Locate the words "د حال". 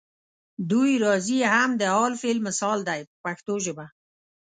1.79-2.13